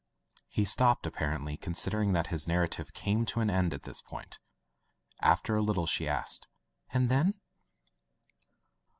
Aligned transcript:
He 0.47 0.65
stopped, 0.65 1.05
apparendy 1.05 1.61
considering 1.61 2.13
that 2.13 2.25
his 2.33 2.47
narrative 2.47 2.91
came 2.95 3.23
to 3.27 3.39
an 3.39 3.51
end 3.51 3.71
at 3.71 3.83
this 3.83 4.01
point. 4.01 4.39
After 5.19 5.55
a 5.55 5.61
little 5.61 5.85
she 5.85 6.07
asked: 6.07 6.47
"And 6.91 7.07
then?'' 7.07 7.35